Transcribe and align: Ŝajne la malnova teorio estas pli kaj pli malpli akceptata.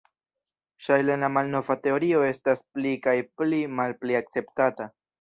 Ŝajne 0.85 1.17
la 1.25 1.29
malnova 1.35 1.77
teorio 1.85 2.23
estas 2.31 2.65
pli 2.75 2.97
kaj 3.07 3.17
pli 3.41 3.63
malpli 3.83 4.23
akceptata. 4.25 4.95